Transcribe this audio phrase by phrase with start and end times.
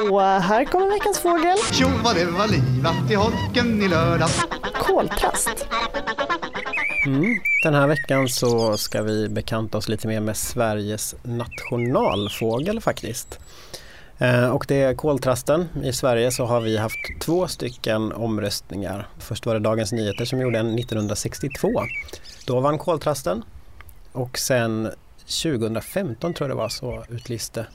[0.00, 1.58] Och här kommer veckans fågel.
[1.72, 4.46] Tjo vad det var livat i holken i lördags.
[4.74, 5.66] Koltrast.
[7.06, 7.40] Mm.
[7.62, 13.38] Den här veckan så ska vi bekanta oss lite mer med Sveriges nationalfågel faktiskt.
[14.18, 15.68] Eh, och det är koltrasten.
[15.82, 19.08] I Sverige så har vi haft två stycken omröstningar.
[19.18, 21.68] Först var det Dagens Nyheter som gjorde en 1962.
[22.46, 23.44] Då vann koltrasten.
[24.12, 24.90] Och sen
[25.42, 27.66] 2015 tror jag det var så utlyste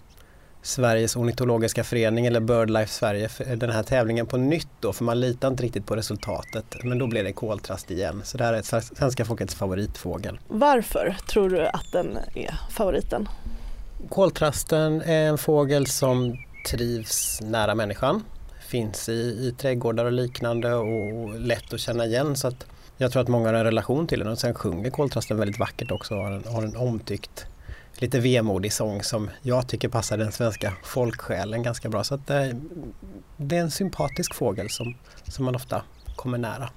[0.63, 5.47] Sveriges ornitologiska förening eller BirdLife Sverige den här tävlingen på nytt då för man litar
[5.47, 6.83] inte riktigt på resultatet.
[6.83, 8.21] Men då blev det koltrast igen.
[8.23, 8.61] Så det här är
[8.95, 10.39] svenska folkets favoritfågel.
[10.47, 13.29] Varför tror du att den är favoriten?
[14.09, 16.37] Koltrasten är en fågel som
[16.69, 18.23] trivs nära människan.
[18.67, 22.35] Finns i, i trädgårdar och liknande och lätt att känna igen.
[22.35, 22.65] Så att
[22.97, 25.91] jag tror att många har en relation till den och sen sjunger koltrasten väldigt vackert
[25.91, 27.45] också och har en, har en omtyckt
[27.95, 32.03] lite vemodig sång som jag tycker passar den svenska folksjälen ganska bra.
[32.03, 32.55] Så att det, eh,
[33.37, 35.83] det är en sympatisk fågel som, som man ofta
[36.15, 36.69] kommer nära.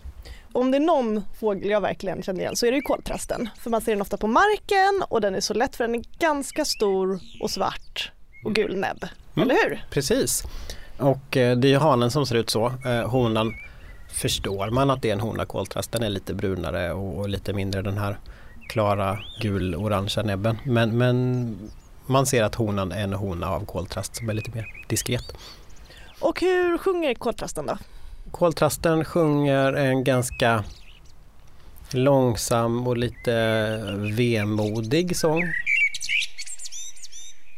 [0.53, 3.49] Om det är någon fågel jag verkligen känner igen så är det ju koltrasten.
[3.59, 6.05] För man ser den ofta på marken och den är så lätt för den är
[6.19, 8.13] ganska stor och svart
[8.45, 9.05] och gul näbb.
[9.37, 9.51] Mm.
[9.51, 9.85] Eller hur?
[9.91, 10.45] Precis.
[10.99, 12.73] Och eh, det är hanen som ser ut så.
[12.87, 13.55] Eh, honan
[14.09, 15.93] förstår man att det är en hona koltrast.
[15.93, 18.19] Den är lite brunare och lite mindre den här
[18.69, 20.59] klara gul-orangea näbben.
[20.65, 21.71] Men, men
[22.07, 25.25] man ser att honan är en hona av koltrast som är lite mer diskret.
[26.21, 27.79] Och hur sjunger koltrasten då?
[28.31, 30.65] Koltrasten sjunger en ganska
[31.91, 33.33] långsam och lite
[34.17, 35.53] vemodig sång.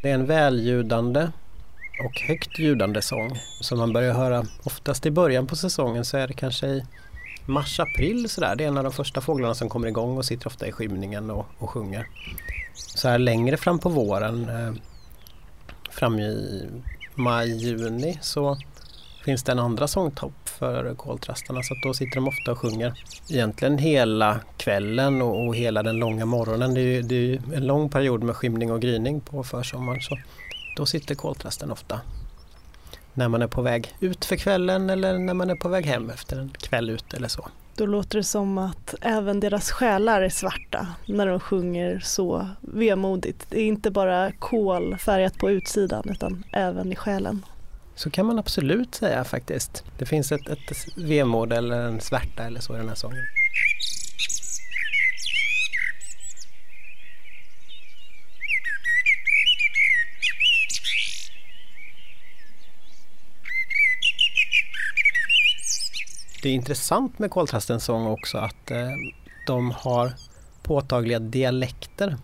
[0.02, 1.28] Det är en välljudande
[2.04, 6.28] och högt ljudande sång som man börjar höra oftast i början på säsongen så är
[6.28, 6.84] det kanske i
[7.48, 8.56] mars-april sådär.
[8.56, 11.30] Det är en av de första fåglarna som kommer igång och sitter ofta i skymningen
[11.30, 12.08] och, och sjunger.
[12.74, 14.74] Så här längre fram på våren, eh,
[15.90, 16.62] fram i
[17.14, 18.58] maj-juni så
[19.24, 22.94] finns det en andra sångtopp för koltrastarna så att då sitter de ofta och sjunger
[23.30, 26.74] egentligen hela kvällen och, och hela den långa morgonen.
[26.74, 30.18] Det är, det är en lång period med skymning och gryning på försommaren så
[30.76, 32.00] då sitter koltrasten ofta
[33.18, 36.10] när man är på väg ut för kvällen eller när man är på väg hem
[36.10, 37.48] efter en kväll ute eller så.
[37.76, 43.46] Då låter det som att även deras själar är svarta när de sjunger så vemodigt.
[43.50, 47.44] Det är inte bara kol färgat på utsidan utan även i själen.
[47.94, 49.84] Så kan man absolut säga faktiskt.
[49.98, 53.24] Det finns ett, ett vemod eller en svärta eller så i den här sången.
[66.42, 68.90] Det är intressant med koltrastens sång också att eh,
[69.46, 70.12] de har
[70.62, 72.16] påtagliga dialekter.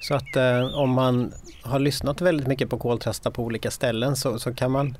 [0.00, 1.32] Så att eh, om man
[1.62, 4.96] har lyssnat väldigt mycket på koltrastar på olika ställen så, så kan man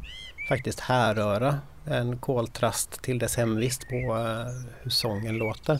[0.48, 5.78] faktiskt härröra en koltrast till dess hemvist på eh, hur sången låter.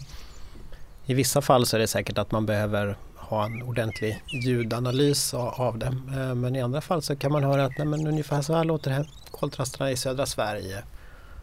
[1.06, 5.78] I vissa fall så är det säkert att man behöver ha en ordentlig ljudanalys av
[5.78, 5.86] det.
[5.86, 8.64] Eh, men i andra fall så kan man höra att nej, men ungefär så här
[8.64, 10.82] låter det koltrasterna i södra Sverige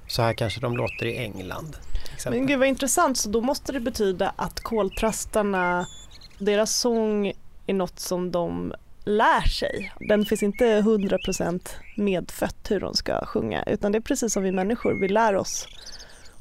[0.10, 1.78] så här kanske de låter i England.
[2.26, 5.88] Men gud vad intressant, så då måste det betyda att koltrastarna,
[6.38, 7.34] deras sång
[7.68, 9.94] är något som de lär sig.
[10.00, 14.52] Den finns inte 100% medfött hur de ska sjunga utan det är precis som vi
[14.52, 15.68] människor, vi lär oss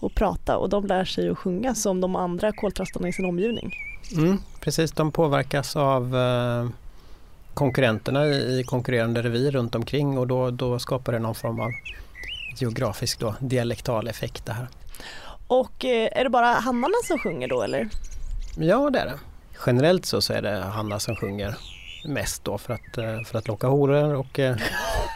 [0.00, 3.74] att prata och de lär sig att sjunga som de andra koltrastarna i sin omgivning.
[4.16, 6.68] Mm, precis, de påverkas av eh,
[7.54, 11.70] konkurrenterna i, i konkurrerande revir runt omkring och då, då skapar det någon form av
[12.62, 14.68] geografisk då, dialektal effekt det här.
[15.46, 17.88] Och eh, är det bara hannarna som sjunger då eller?
[18.56, 19.18] Ja det är det.
[19.66, 21.54] Generellt så, så är det hannar som sjunger
[22.04, 24.56] mest då för att, eh, för att locka horor och eh,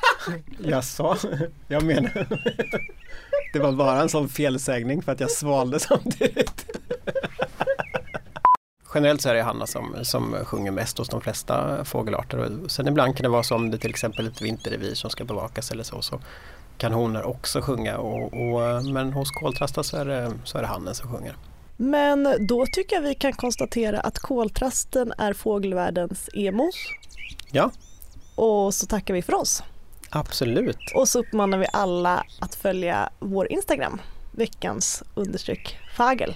[0.58, 1.16] Jaså?
[1.68, 2.26] Jag menar
[3.52, 6.66] Det var bara en sån felsägning för att jag svalde samtidigt.
[8.94, 12.50] Generellt så är det hannar som, som sjunger mest hos de flesta fågelarter.
[12.68, 15.24] Sen ibland kan det vara så om det till exempel är ett vinterrevir som ska
[15.24, 16.20] bevakas eller så, så
[16.78, 20.68] kan honor också sjunga och, och, men hos koltrastar så är, det, så är det
[20.68, 21.36] hannen som sjunger.
[21.76, 26.74] Men då tycker jag vi kan konstatera att koltrasten är fågelvärldens emos.
[27.50, 27.70] Ja.
[28.34, 29.62] Och så tackar vi för oss.
[30.10, 30.92] Absolut.
[30.94, 34.00] Och så uppmanar vi alla att följa vår Instagram,
[34.32, 36.34] veckans understreck fagel.